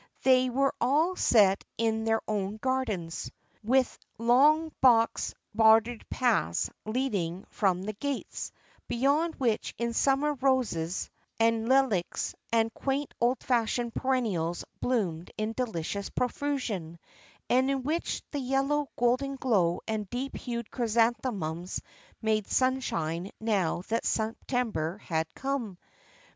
They 0.23 0.49
were 0.49 0.73
all 0.81 1.15
set 1.15 1.63
in 1.77 2.05
their 2.05 2.21
own 2.27 2.57
gardens, 2.57 3.29
with 3.63 3.99
long 4.17 4.71
box 4.81 5.35
bordered 5.53 6.09
paths 6.09 6.71
lead 6.87 7.13
ing 7.13 7.45
from 7.51 7.83
the 7.83 7.93
gates, 7.93 8.51
beyond 8.87 9.35
which 9.35 9.75
in 9.77 9.93
summer 9.93 10.33
roses 10.33 11.07
and 11.39 11.69
lilacs 11.69 12.33
and 12.51 12.73
quaint 12.73 13.13
old 13.21 13.43
fashioned 13.43 13.93
perennials 13.93 14.65
bloomed 14.79 15.29
in 15.37 15.53
delicious 15.53 16.09
profusion, 16.09 16.97
and 17.47 17.69
in 17.69 17.83
which 17.83 18.23
the 18.31 18.39
yellow 18.39 18.89
golden 18.97 19.35
glow 19.35 19.81
and 19.87 20.09
deep 20.09 20.35
hued 20.35 20.71
chrysanthe 20.71 21.31
mums 21.31 21.79
made 22.23 22.47
sunshine 22.47 23.29
now 23.39 23.83
that 23.89 24.05
September 24.07 24.97
had 24.97 25.31
come. 25.35 25.77